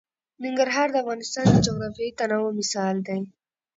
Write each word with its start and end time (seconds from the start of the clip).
ننګرهار 0.43 0.87
د 0.91 0.95
افغانستان 1.03 1.45
د 1.49 1.55
جغرافیوي 1.65 2.11
تنوع 2.19 2.51
مثال 2.59 2.95
دی. 3.07 3.21